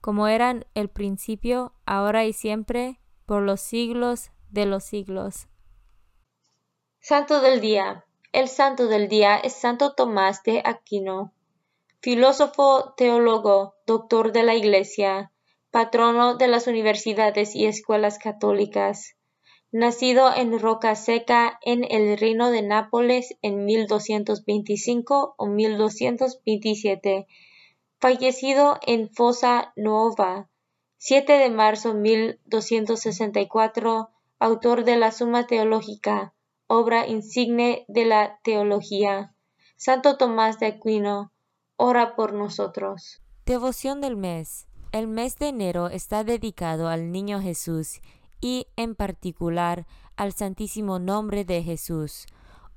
como 0.00 0.28
eran 0.28 0.66
el 0.74 0.88
principio, 0.88 1.74
ahora 1.86 2.24
y 2.24 2.32
siempre, 2.32 3.00
por 3.26 3.42
los 3.42 3.60
siglos 3.60 4.30
de 4.50 4.66
los 4.66 4.84
siglos. 4.84 5.48
Santo 7.00 7.40
del 7.40 7.60
Día. 7.60 8.04
El 8.32 8.48
Santo 8.48 8.86
del 8.86 9.08
Día 9.08 9.36
es 9.36 9.54
Santo 9.54 9.94
Tomás 9.94 10.42
de 10.44 10.62
Aquino, 10.64 11.32
filósofo, 12.00 12.94
teólogo, 12.96 13.74
doctor 13.86 14.32
de 14.32 14.42
la 14.42 14.54
Iglesia, 14.54 15.32
patrono 15.70 16.36
de 16.36 16.48
las 16.48 16.66
universidades 16.66 17.54
y 17.56 17.66
escuelas 17.66 18.18
católicas. 18.18 19.16
Nacido 19.72 20.34
en 20.34 20.58
Roca 20.58 20.94
Seca 20.94 21.58
en 21.62 21.84
el 21.88 22.18
Reino 22.18 22.50
de 22.50 22.62
Nápoles 22.62 23.36
en 23.42 23.64
1225 23.64 25.34
o 25.36 25.46
1227 25.46 27.26
fallecido 28.00 28.78
en 28.86 29.10
Fosa 29.10 29.72
Nuova, 29.76 30.48
7 30.96 31.34
de 31.34 31.50
marzo 31.50 31.94
1264, 31.94 34.08
autor 34.38 34.84
de 34.84 34.96
la 34.96 35.12
Suma 35.12 35.46
Teológica, 35.46 36.32
obra 36.66 37.06
insigne 37.06 37.84
de 37.88 38.06
la 38.06 38.40
teología. 38.42 39.34
Santo 39.76 40.16
Tomás 40.16 40.58
de 40.58 40.66
Aquino, 40.66 41.32
ora 41.76 42.16
por 42.16 42.32
nosotros. 42.32 43.20
Devoción 43.44 44.00
del 44.00 44.16
mes. 44.16 44.66
El 44.92 45.06
mes 45.06 45.38
de 45.38 45.48
enero 45.48 45.88
está 45.88 46.24
dedicado 46.24 46.88
al 46.88 47.12
Niño 47.12 47.40
Jesús 47.40 48.00
y 48.40 48.66
en 48.76 48.94
particular 48.94 49.86
al 50.16 50.32
Santísimo 50.32 50.98
Nombre 50.98 51.44
de 51.44 51.62
Jesús. 51.62 52.26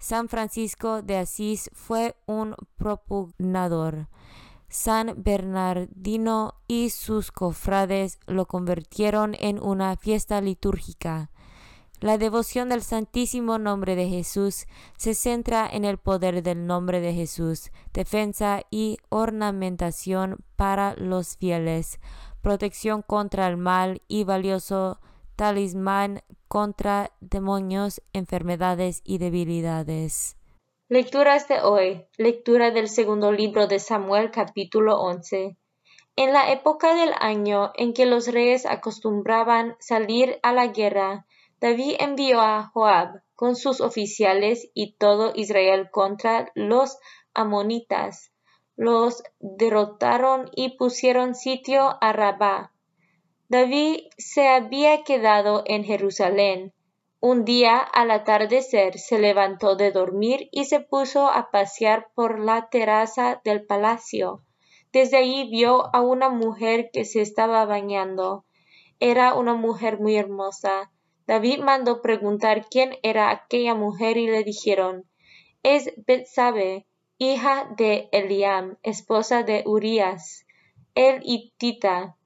San 0.00 0.28
Francisco 0.28 1.02
de 1.02 1.18
Asís 1.18 1.70
fue 1.74 2.16
un 2.26 2.56
propugnador. 2.78 4.08
San 4.68 5.14
Bernardino 5.22 6.54
y 6.66 6.88
sus 6.90 7.30
cofrades 7.30 8.18
lo 8.26 8.46
convirtieron 8.46 9.36
en 9.38 9.62
una 9.62 9.96
fiesta 9.96 10.40
litúrgica. 10.40 11.30
La 12.00 12.16
devoción 12.16 12.70
del 12.70 12.82
Santísimo 12.82 13.58
Nombre 13.58 13.94
de 13.94 14.08
Jesús 14.08 14.66
se 14.96 15.14
centra 15.14 15.68
en 15.70 15.84
el 15.84 15.98
poder 15.98 16.42
del 16.42 16.66
nombre 16.66 17.00
de 17.00 17.12
Jesús, 17.12 17.70
defensa 17.92 18.62
y 18.70 18.96
ornamentación 19.10 20.38
para 20.56 20.94
los 20.94 21.36
fieles, 21.36 22.00
protección 22.40 23.02
contra 23.02 23.46
el 23.48 23.58
mal 23.58 24.00
y 24.08 24.24
valioso 24.24 24.98
talismán 25.36 26.22
contra 26.50 27.12
demonios, 27.20 28.02
enfermedades 28.12 29.02
y 29.04 29.18
debilidades. 29.18 30.36
Lecturas 30.88 31.46
de 31.46 31.60
hoy. 31.60 32.06
Lectura 32.16 32.72
del 32.72 32.88
segundo 32.88 33.30
libro 33.30 33.68
de 33.68 33.78
Samuel 33.78 34.32
capítulo 34.32 35.00
11. 35.00 35.56
En 36.16 36.32
la 36.32 36.50
época 36.50 36.96
del 36.96 37.12
año 37.20 37.70
en 37.76 37.92
que 37.92 38.04
los 38.04 38.26
reyes 38.26 38.66
acostumbraban 38.66 39.76
salir 39.78 40.40
a 40.42 40.52
la 40.52 40.66
guerra, 40.66 41.24
David 41.60 41.94
envió 42.00 42.40
a 42.40 42.68
Joab 42.74 43.22
con 43.36 43.54
sus 43.54 43.80
oficiales 43.80 44.68
y 44.74 44.96
todo 44.96 45.30
Israel 45.36 45.88
contra 45.92 46.50
los 46.56 46.98
amonitas. 47.32 48.32
Los 48.74 49.22
derrotaron 49.38 50.50
y 50.56 50.76
pusieron 50.76 51.36
sitio 51.36 51.96
a 52.00 52.12
Rabá 52.12 52.72
David 53.50 54.02
se 54.16 54.46
había 54.46 55.02
quedado 55.02 55.64
en 55.66 55.82
Jerusalén. 55.82 56.72
Un 57.18 57.44
día 57.44 57.78
al 57.78 58.12
atardecer 58.12 58.96
se 58.96 59.18
levantó 59.18 59.74
de 59.74 59.90
dormir 59.90 60.48
y 60.52 60.66
se 60.66 60.78
puso 60.78 61.28
a 61.28 61.50
pasear 61.50 62.12
por 62.14 62.38
la 62.38 62.68
terraza 62.70 63.40
del 63.42 63.66
palacio. 63.66 64.44
Desde 64.92 65.16
allí 65.16 65.50
vio 65.50 65.92
a 65.92 66.00
una 66.00 66.28
mujer 66.28 66.90
que 66.92 67.04
se 67.04 67.22
estaba 67.22 67.64
bañando. 67.64 68.44
Era 69.00 69.34
una 69.34 69.54
mujer 69.54 69.98
muy 69.98 70.14
hermosa. 70.14 70.92
David 71.26 71.58
mandó 71.58 72.02
preguntar 72.02 72.66
quién 72.70 72.98
era 73.02 73.30
aquella 73.30 73.74
mujer 73.74 74.16
y 74.16 74.28
le 74.28 74.44
dijeron, 74.44 75.06
es 75.64 75.92
Betsabe, 76.06 76.86
hija 77.18 77.68
de 77.76 78.08
Eliam, 78.12 78.78
esposa 78.84 79.42
de 79.42 79.64
Urías, 79.66 80.46
el 80.94 81.20
hitita. 81.24 82.16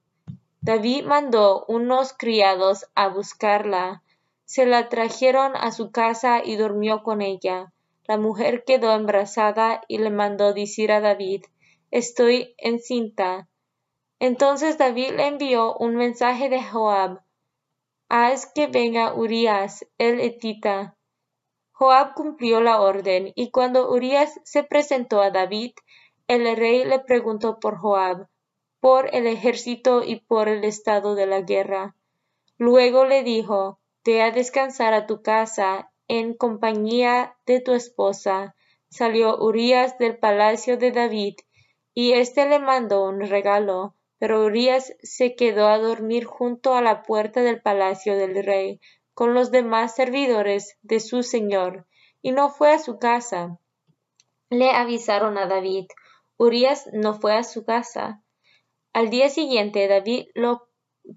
David 0.65 1.05
mandó 1.05 1.67
unos 1.69 2.15
criados 2.15 2.87
a 2.95 3.09
buscarla. 3.09 4.03
Se 4.47 4.65
la 4.65 4.89
trajeron 4.89 5.55
a 5.57 5.73
su 5.73 5.91
casa 5.91 6.41
y 6.43 6.57
durmió 6.57 7.03
con 7.03 7.21
ella. 7.21 7.75
La 8.07 8.17
mujer 8.17 8.65
quedó 8.65 8.95
embarazada 8.95 9.83
y 9.89 9.99
le 9.99 10.09
mandó 10.09 10.55
decir 10.55 10.91
a 10.91 11.03
David, 11.03 11.45
Estoy 11.91 12.55
encinta. 12.57 13.47
Entonces 14.19 14.79
David 14.79 15.11
le 15.17 15.27
envió 15.27 15.77
un 15.77 15.97
mensaje 15.97 16.49
de 16.49 16.63
Joab, 16.63 17.21
haz 18.09 18.51
que 18.51 18.67
venga 18.67 19.13
Urías 19.13 19.87
el 19.99 20.19
etita. 20.19 20.97
Joab 21.73 22.15
cumplió 22.15 22.63
la 22.63 22.81
orden, 22.81 23.33
y 23.35 23.51
cuando 23.51 23.91
Urías 23.91 24.41
se 24.45 24.65
presentó 24.65 25.21
a 25.21 25.31
David, 25.31 25.73
el 26.27 26.57
rey 26.57 26.87
le 26.87 27.01
preguntó 27.01 27.61
por 27.61 27.77
Joab, 27.77 28.29
por 28.85 29.09
el 29.15 29.27
ejército 29.27 30.03
y 30.05 30.17
por 30.17 30.47
el 30.47 30.63
estado 30.63 31.15
de 31.15 31.25
la 31.25 31.41
guerra. 31.41 31.97
Luego 32.59 33.07
le 33.07 33.23
dijo, 33.23 33.79
Ve 34.05 34.21
a 34.21 34.31
descansar 34.31 34.93
a 34.93 35.07
tu 35.07 35.23
casa 35.23 35.91
en 36.07 36.35
compañía 36.35 37.35
de 37.47 37.61
tu 37.61 37.73
esposa. 37.73 38.55
Salió 38.91 39.39
Urías 39.39 39.97
del 39.97 40.19
palacio 40.19 40.77
de 40.77 40.91
David, 40.93 41.37
y 41.95 42.13
éste 42.13 42.47
le 42.47 42.59
mandó 42.59 43.07
un 43.07 43.23
regalo, 43.23 43.95
pero 44.19 44.45
Urias 44.45 44.93
se 45.03 45.35
quedó 45.35 45.69
a 45.69 45.79
dormir 45.79 46.27
junto 46.27 46.75
a 46.75 46.83
la 46.83 47.05
puerta 47.05 47.41
del 47.41 47.63
palacio 47.63 48.19
del 48.19 48.45
rey 48.45 48.83
con 49.15 49.33
los 49.33 49.51
demás 49.51 49.95
servidores 49.95 50.77
de 50.83 51.01
su 51.01 51.23
señor, 51.23 51.87
y 52.21 52.33
no 52.33 52.51
fue 52.51 52.75
a 52.75 52.79
su 52.79 52.99
casa. 52.99 53.59
Le 54.51 54.73
avisaron 54.73 55.39
a 55.39 55.47
David. 55.47 55.87
Urias 56.37 56.87
no 56.93 57.15
fue 57.15 57.35
a 57.35 57.45
su 57.45 57.65
casa. 57.65 58.21
Al 58.95 59.11
día 59.11 59.29
siguiente 59.29 59.89
David 59.89 60.29
lo 60.35 60.69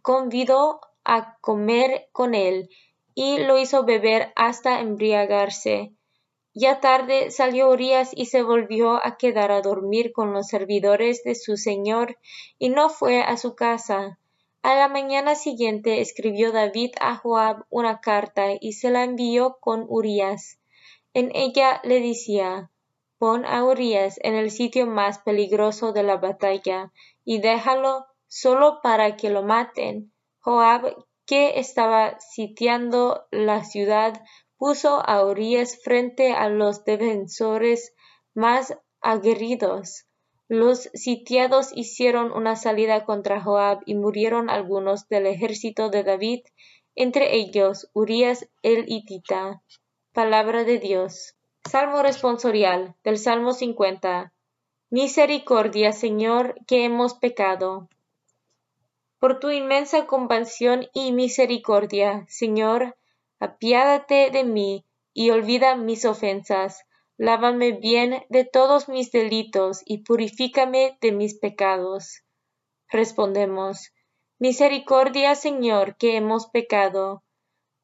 convidó 0.02 0.82
a 1.06 1.38
comer 1.42 2.10
con 2.12 2.34
él 2.34 2.70
y 3.14 3.38
lo 3.38 3.60
hizo 3.60 3.86
beber 3.86 4.34
hasta 4.36 4.80
embriagarse. 4.80 5.94
Ya 6.56 6.80
tarde 6.80 7.30
salió 7.30 7.70
Urias 7.70 8.14
y 8.16 8.26
se 8.26 8.42
volvió 8.42 8.96
a 9.06 9.16
quedar 9.18 9.52
a 9.52 9.62
dormir 9.62 10.12
con 10.12 10.34
los 10.34 10.48
servidores 10.48 11.24
de 11.24 11.36
su 11.36 11.56
señor, 11.56 12.18
y 12.58 12.70
no 12.70 12.90
fue 12.90 13.22
a 13.22 13.38
su 13.38 13.54
casa. 13.54 14.18
A 14.64 14.74
la 14.74 14.88
mañana 14.88 15.36
siguiente 15.36 16.02
escribió 16.02 16.52
David 16.52 16.96
a 17.00 17.16
Joab 17.16 17.66
una 17.70 18.02
carta 18.02 18.48
y 18.60 18.74
se 18.74 18.90
la 18.90 19.04
envió 19.04 19.60
con 19.62 19.86
Urias. 19.88 20.58
En 21.14 21.30
ella 21.36 21.80
le 21.84 22.02
decía 22.02 22.72
Pon 23.20 23.46
a 23.46 23.64
Urias 23.64 24.20
en 24.24 24.34
el 24.34 24.50
sitio 24.50 24.88
más 24.88 25.20
peligroso 25.20 25.92
de 25.92 26.02
la 26.02 26.18
batalla, 26.18 26.92
y 27.30 27.42
déjalo 27.42 28.06
solo 28.28 28.80
para 28.82 29.18
que 29.18 29.30
lo 29.30 29.44
maten. 29.44 30.14
Joab, 30.40 30.96
que 31.26 31.60
estaba 31.60 32.18
sitiando 32.22 33.28
la 33.32 33.66
ciudad, 33.66 34.24
puso 34.56 35.06
a 35.06 35.26
Urias 35.26 35.78
frente 35.84 36.32
a 36.32 36.48
los 36.48 36.86
defensores 36.86 37.94
más 38.34 38.78
aguerridos. 39.02 40.06
Los 40.48 40.90
sitiados 40.94 41.72
hicieron 41.76 42.32
una 42.32 42.56
salida 42.56 43.04
contra 43.04 43.42
Joab 43.42 43.82
y 43.86 43.96
murieron 43.96 44.50
algunos 44.50 45.10
del 45.10 45.26
ejército 45.26 45.90
de 45.90 46.06
David, 46.06 46.46
entre 46.96 47.36
ellos 47.36 47.90
Urias 47.92 48.48
el 48.62 48.86
hitita. 48.88 49.62
Palabra 50.14 50.64
de 50.64 50.80
Dios. 50.80 51.36
Salmo 51.70 52.02
responsorial 52.04 52.96
del 53.04 53.18
Salmo 53.18 53.52
50. 53.52 54.32
Misericordia, 54.90 55.92
Señor, 55.92 56.56
que 56.66 56.86
hemos 56.86 57.14
pecado. 57.14 57.90
Por 59.20 59.42
tu 59.42 59.52
inmensa 59.52 60.08
compasión 60.08 60.88
y 60.94 61.12
misericordia, 61.12 62.26
Señor, 62.30 62.96
apiádate 63.38 64.32
de 64.32 64.46
mí 64.46 64.86
y 65.14 65.32
olvida 65.32 65.76
mis 65.76 66.06
ofensas. 66.06 66.86
Lávame 67.18 67.74
bien 67.74 68.24
de 68.30 68.46
todos 68.46 68.88
mis 68.88 69.12
delitos 69.12 69.82
y 69.86 70.04
purifícame 70.04 70.98
de 71.02 71.12
mis 71.12 71.38
pecados. 71.38 72.24
Respondemos, 72.88 73.92
Misericordia, 74.40 75.36
Señor, 75.36 75.98
que 75.98 76.16
hemos 76.16 76.48
pecado. 76.48 77.24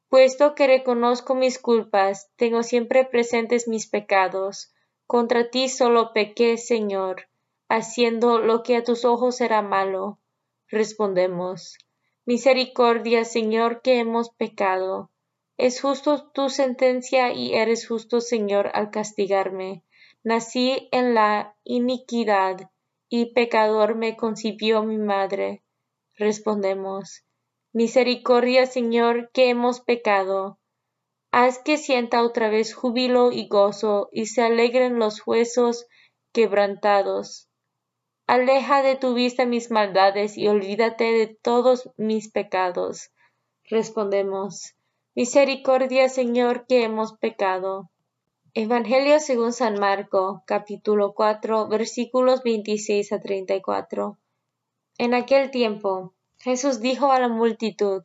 Puesto 0.08 0.54
que 0.54 0.68
reconozco 0.68 1.34
mis 1.34 1.58
culpas, 1.58 2.30
tengo 2.36 2.62
siempre 2.62 3.04
presentes 3.04 3.68
mis 3.68 3.88
pecados. 3.88 4.73
Contra 5.06 5.50
ti 5.50 5.68
solo 5.68 6.12
pequé, 6.12 6.56
Señor, 6.56 7.28
haciendo 7.68 8.38
lo 8.38 8.62
que 8.62 8.76
a 8.76 8.84
tus 8.84 9.04
ojos 9.04 9.40
era 9.40 9.62
malo. 9.62 10.18
Respondemos, 10.68 11.76
Misericordia, 12.24 13.24
Señor, 13.24 13.82
que 13.82 13.98
hemos 13.98 14.30
pecado. 14.30 15.10
Es 15.56 15.80
justo 15.80 16.30
tu 16.30 16.48
sentencia 16.48 17.32
y 17.32 17.54
eres 17.54 17.86
justo, 17.86 18.20
Señor, 18.20 18.70
al 18.72 18.90
castigarme. 18.90 19.82
Nací 20.22 20.88
en 20.90 21.14
la 21.14 21.54
iniquidad 21.64 22.70
y 23.10 23.26
pecador 23.34 23.94
me 23.94 24.16
concibió 24.16 24.82
mi 24.82 24.96
madre. 24.96 25.62
Respondemos, 26.16 27.24
Misericordia, 27.72 28.66
Señor, 28.66 29.30
que 29.32 29.50
hemos 29.50 29.80
pecado. 29.80 30.58
Haz 31.36 31.58
que 31.58 31.78
sienta 31.78 32.22
otra 32.22 32.48
vez 32.48 32.74
júbilo 32.74 33.32
y 33.32 33.48
gozo 33.48 34.08
y 34.12 34.26
se 34.26 34.42
alegren 34.42 35.00
los 35.00 35.26
huesos 35.26 35.88
quebrantados. 36.32 37.48
Aleja 38.28 38.84
de 38.84 38.94
tu 38.94 39.14
vista 39.14 39.44
mis 39.44 39.72
maldades 39.72 40.38
y 40.38 40.46
olvídate 40.46 41.10
de 41.10 41.26
todos 41.26 41.90
mis 41.96 42.30
pecados. 42.30 43.10
Respondemos, 43.64 44.76
Misericordia, 45.16 46.08
Señor, 46.08 46.66
que 46.68 46.84
hemos 46.84 47.18
pecado. 47.18 47.90
Evangelio 48.52 49.18
según 49.18 49.52
San 49.52 49.80
Marco, 49.80 50.44
capítulo 50.46 51.14
4, 51.14 51.66
versículos 51.66 52.44
26 52.44 53.10
a 53.10 53.18
34. 53.18 54.20
En 54.98 55.14
aquel 55.14 55.50
tiempo, 55.50 56.14
Jesús 56.38 56.80
dijo 56.80 57.10
a 57.10 57.18
la 57.18 57.26
multitud, 57.28 58.04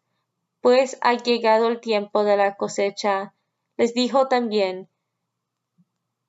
pues 0.61 0.97
ha 1.01 1.15
llegado 1.15 1.67
el 1.67 1.79
tiempo 1.79 2.23
de 2.23 2.37
la 2.37 2.55
cosecha. 2.55 3.33
Les 3.77 3.93
dijo 3.93 4.27
también, 4.27 4.87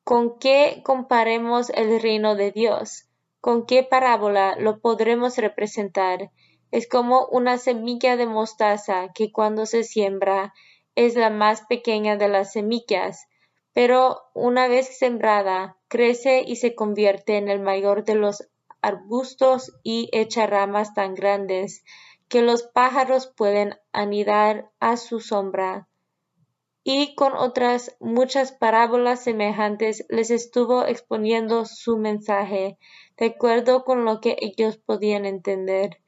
¿con 0.05 0.39
qué 0.39 0.83
comparemos 0.85 1.71
el 1.71 2.01
reino 2.01 2.35
de 2.35 2.51
Dios? 2.51 3.05
¿Con 3.41 3.67
qué 3.67 3.83
parábola 3.83 4.57
lo 4.59 4.81
podremos 4.81 5.37
representar? 5.37 6.31
Es 6.71 6.89
como 6.89 7.27
una 7.27 7.59
semilla 7.59 8.17
de 8.17 8.27
mostaza 8.27 9.13
que 9.15 9.31
cuando 9.31 9.67
se 9.67 9.85
siembra 9.85 10.55
es 10.95 11.15
la 11.15 11.29
más 11.29 11.63
pequeña 11.63 12.17
de 12.17 12.29
las 12.29 12.53
semillas, 12.53 13.27
pero 13.75 14.23
una 14.35 14.69
vez 14.69 14.99
sembrada 14.99 15.77
crece 15.89 16.43
y 16.47 16.57
se 16.57 16.75
convierte 16.75 17.37
en 17.37 17.49
el 17.49 17.61
mayor 17.61 18.05
de 18.05 18.15
los 18.15 18.49
arbustos 18.81 19.73
y 19.83 20.09
echa 20.13 20.47
ramas 20.47 20.95
tan 20.95 21.15
grandes 21.15 21.85
que 22.33 22.41
los 22.41 22.63
pájaros 22.63 23.27
pueden 23.27 23.79
anidar 23.93 24.71
a 24.81 24.97
su 24.97 25.21
sombra. 25.21 25.87
Y 26.83 27.15
con 27.15 27.35
otras 27.37 27.95
muchas 28.01 28.53
parábolas 28.53 29.23
semejantes 29.23 30.07
les 30.09 30.31
estuvo 30.31 30.87
exponiendo 30.87 31.67
su 31.67 31.99
mensaje, 31.99 32.79
de 33.19 33.27
acuerdo 33.27 33.85
con 33.85 34.07
lo 34.07 34.23
que 34.23 34.39
ellos 34.41 34.79
podían 34.79 35.27
entender 35.27 35.99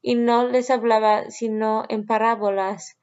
y 0.00 0.14
no 0.14 0.48
les 0.48 0.70
hablaba 0.70 1.28
sino 1.30 1.84
en 1.90 2.06
parábolas, 2.06 2.96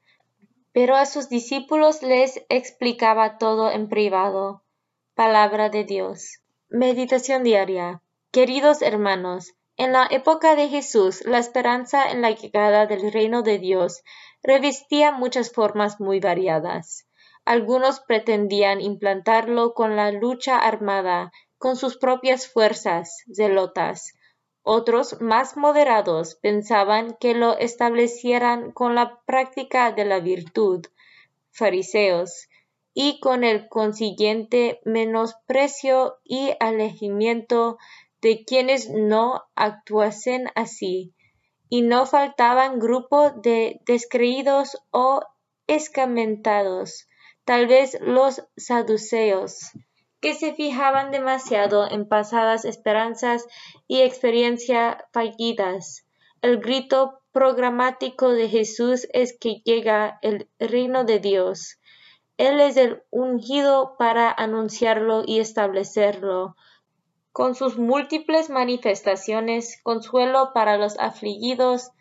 pero 0.72 0.96
a 0.96 1.06
sus 1.06 1.28
discípulos 1.28 2.02
les 2.02 2.44
explicaba 2.48 3.38
todo 3.38 3.70
en 3.70 3.88
privado. 3.88 4.64
Palabra 5.14 5.68
de 5.68 5.84
Dios. 5.84 6.40
Meditación 6.68 7.44
diaria. 7.44 8.02
Queridos 8.32 8.82
hermanos, 8.82 9.54
En 9.76 9.92
la 9.92 10.06
época 10.10 10.54
de 10.54 10.68
Jesús, 10.68 11.24
la 11.24 11.38
esperanza 11.38 12.10
en 12.10 12.20
la 12.20 12.30
llegada 12.30 12.86
del 12.86 13.10
reino 13.10 13.42
de 13.42 13.58
Dios 13.58 14.02
revestía 14.42 15.12
muchas 15.12 15.50
formas 15.50 15.98
muy 15.98 16.20
variadas. 16.20 17.08
Algunos 17.44 18.00
pretendían 18.00 18.80
implantarlo 18.80 19.72
con 19.74 19.96
la 19.96 20.12
lucha 20.12 20.58
armada, 20.58 21.32
con 21.58 21.76
sus 21.76 21.96
propias 21.96 22.46
fuerzas 22.46 23.24
zelotas. 23.34 24.14
Otros, 24.62 25.20
más 25.20 25.56
moderados, 25.56 26.36
pensaban 26.36 27.16
que 27.18 27.34
lo 27.34 27.56
establecieran 27.58 28.72
con 28.72 28.94
la 28.94 29.20
práctica 29.26 29.90
de 29.90 30.04
la 30.04 30.20
virtud, 30.20 30.86
fariseos, 31.50 32.48
y 32.94 33.20
con 33.20 33.42
el 33.42 33.68
consiguiente 33.68 34.80
menosprecio 34.84 36.18
y 36.24 36.52
alejamiento 36.60 37.78
de 38.22 38.44
quienes 38.44 38.88
no 38.88 39.42
actuasen 39.56 40.48
así, 40.54 41.12
y 41.68 41.82
no 41.82 42.06
faltaban 42.06 42.78
grupos 42.78 43.32
de 43.42 43.80
descreídos 43.84 44.78
o 44.90 45.22
escamentados, 45.66 47.08
tal 47.44 47.66
vez 47.66 47.98
los 48.00 48.44
saduceos, 48.56 49.72
que 50.20 50.34
se 50.34 50.54
fijaban 50.54 51.10
demasiado 51.10 51.90
en 51.90 52.08
pasadas 52.08 52.64
esperanzas 52.64 53.46
y 53.88 54.02
experiencias 54.02 54.98
fallidas. 55.12 56.06
El 56.42 56.60
grito 56.60 57.20
programático 57.32 58.30
de 58.30 58.48
Jesús 58.48 59.08
es 59.12 59.36
que 59.36 59.62
llega 59.64 60.18
el 60.22 60.48
reino 60.60 61.04
de 61.04 61.18
Dios. 61.18 61.78
Él 62.36 62.60
es 62.60 62.76
el 62.76 63.02
ungido 63.10 63.96
para 63.98 64.30
anunciarlo 64.30 65.24
y 65.26 65.40
establecerlo, 65.40 66.54
con 67.32 67.54
sus 67.54 67.78
múltiples 67.78 68.50
manifestaciones, 68.50 69.80
consuelo 69.82 70.52
para 70.52 70.76
los 70.76 70.98
afligidos, 70.98 71.92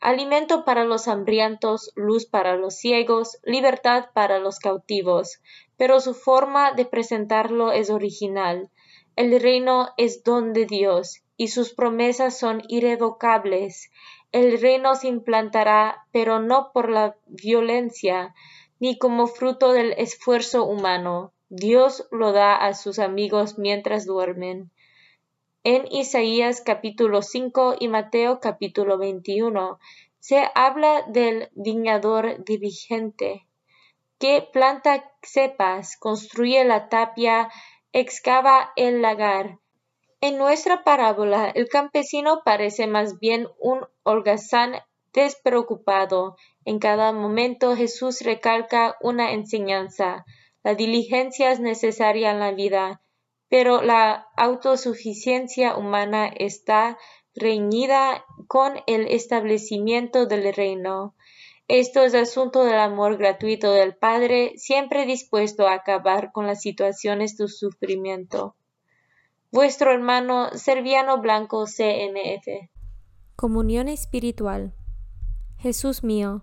alimento 0.00 0.64
para 0.64 0.84
los 0.84 1.08
hambrientos, 1.08 1.92
luz 1.94 2.26
para 2.26 2.56
los 2.56 2.76
ciegos, 2.76 3.38
libertad 3.42 4.06
para 4.12 4.38
los 4.38 4.58
cautivos. 4.58 5.40
Pero 5.76 6.00
su 6.00 6.14
forma 6.14 6.72
de 6.72 6.84
presentarlo 6.84 7.72
es 7.72 7.90
original. 7.90 8.70
El 9.16 9.40
reino 9.40 9.90
es 9.96 10.24
don 10.24 10.52
de 10.52 10.66
Dios, 10.66 11.22
y 11.36 11.48
sus 11.48 11.72
promesas 11.72 12.38
son 12.38 12.62
irrevocables. 12.68 13.90
El 14.30 14.60
reino 14.60 14.94
se 14.94 15.08
implantará, 15.08 16.06
pero 16.12 16.38
no 16.38 16.70
por 16.72 16.90
la 16.90 17.16
violencia, 17.26 18.34
ni 18.78 18.98
como 18.98 19.26
fruto 19.26 19.72
del 19.72 19.92
esfuerzo 19.92 20.64
humano, 20.64 21.32
Dios 21.52 22.06
lo 22.12 22.30
da 22.30 22.54
a 22.54 22.74
sus 22.74 23.00
amigos 23.00 23.58
mientras 23.58 24.06
duermen. 24.06 24.70
En 25.64 25.84
Isaías 25.90 26.60
capítulo 26.60 27.22
5 27.22 27.74
y 27.80 27.88
Mateo 27.88 28.38
capítulo 28.38 28.98
21 28.98 29.80
se 30.20 30.44
habla 30.54 31.02
del 31.08 31.48
viñador 31.56 32.44
dirigente, 32.44 33.48
que 34.20 34.48
planta 34.52 35.12
cepas, 35.22 35.96
construye 35.96 36.64
la 36.64 36.88
tapia, 36.88 37.50
excava 37.92 38.72
el 38.76 39.02
lagar. 39.02 39.58
En 40.20 40.38
nuestra 40.38 40.84
parábola, 40.84 41.50
el 41.50 41.68
campesino 41.68 42.42
parece 42.44 42.86
más 42.86 43.18
bien 43.18 43.48
un 43.58 43.88
holgazán 44.04 44.74
despreocupado. 45.12 46.36
En 46.64 46.78
cada 46.78 47.10
momento 47.12 47.74
Jesús 47.74 48.20
recalca 48.20 48.96
una 49.00 49.32
enseñanza. 49.32 50.24
La 50.62 50.74
diligencia 50.74 51.52
es 51.52 51.60
necesaria 51.60 52.30
en 52.30 52.40
la 52.40 52.52
vida, 52.52 53.00
pero 53.48 53.82
la 53.82 54.28
autosuficiencia 54.36 55.76
humana 55.76 56.26
está 56.26 56.98
reñida 57.34 58.24
con 58.46 58.74
el 58.86 59.06
establecimiento 59.08 60.26
del 60.26 60.52
reino. 60.54 61.14
Esto 61.68 62.02
es 62.02 62.14
asunto 62.14 62.64
del 62.64 62.78
amor 62.78 63.16
gratuito 63.16 63.72
del 63.72 63.94
Padre, 63.94 64.54
siempre 64.56 65.06
dispuesto 65.06 65.68
a 65.68 65.74
acabar 65.74 66.32
con 66.32 66.46
las 66.46 66.60
situaciones 66.60 67.36
de 67.36 67.48
sufrimiento. 67.48 68.56
Vuestro 69.52 69.92
hermano 69.92 70.50
Serviano 70.54 71.20
Blanco 71.20 71.66
CNF. 71.66 72.68
Comunión 73.36 73.88
espiritual. 73.88 74.74
Jesús 75.58 76.02
mío, 76.04 76.42